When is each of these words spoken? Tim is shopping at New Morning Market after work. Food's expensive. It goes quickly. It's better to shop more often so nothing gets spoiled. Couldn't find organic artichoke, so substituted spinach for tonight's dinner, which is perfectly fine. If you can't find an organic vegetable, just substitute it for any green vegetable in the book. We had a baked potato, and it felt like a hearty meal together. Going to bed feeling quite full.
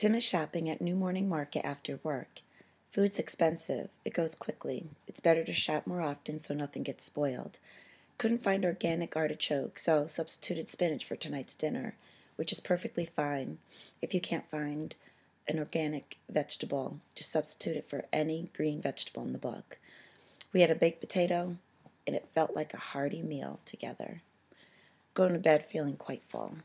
Tim 0.00 0.14
is 0.14 0.24
shopping 0.24 0.70
at 0.70 0.80
New 0.80 0.96
Morning 0.96 1.28
Market 1.28 1.62
after 1.62 2.00
work. 2.02 2.40
Food's 2.88 3.18
expensive. 3.18 3.90
It 4.02 4.14
goes 4.14 4.34
quickly. 4.34 4.88
It's 5.06 5.20
better 5.20 5.44
to 5.44 5.52
shop 5.52 5.86
more 5.86 6.00
often 6.00 6.38
so 6.38 6.54
nothing 6.54 6.84
gets 6.84 7.04
spoiled. 7.04 7.58
Couldn't 8.16 8.40
find 8.40 8.64
organic 8.64 9.14
artichoke, 9.14 9.78
so 9.78 10.06
substituted 10.06 10.70
spinach 10.70 11.04
for 11.04 11.16
tonight's 11.16 11.54
dinner, 11.54 11.96
which 12.36 12.50
is 12.50 12.60
perfectly 12.60 13.04
fine. 13.04 13.58
If 14.00 14.14
you 14.14 14.22
can't 14.22 14.50
find 14.50 14.96
an 15.46 15.58
organic 15.58 16.16
vegetable, 16.30 17.00
just 17.14 17.30
substitute 17.30 17.76
it 17.76 17.84
for 17.84 18.06
any 18.10 18.48
green 18.56 18.80
vegetable 18.80 19.22
in 19.24 19.32
the 19.32 19.38
book. 19.38 19.78
We 20.54 20.62
had 20.62 20.70
a 20.70 20.74
baked 20.74 21.02
potato, 21.02 21.58
and 22.06 22.16
it 22.16 22.26
felt 22.26 22.56
like 22.56 22.72
a 22.72 22.78
hearty 22.78 23.20
meal 23.20 23.60
together. 23.66 24.22
Going 25.12 25.34
to 25.34 25.38
bed 25.38 25.62
feeling 25.62 25.96
quite 25.96 26.22
full. 26.26 26.56